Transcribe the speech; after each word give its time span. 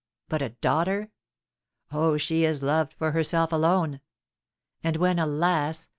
But 0.29 0.41
a 0.41 0.49
daughter! 0.49 1.11
oh, 1.91 2.17
she 2.17 2.43
is 2.43 2.63
loved 2.63 2.91
for 2.93 3.11
herself 3.11 3.51
alone! 3.51 4.01
And 4.83 4.97
when, 4.97 5.19
alas! 5.19 5.89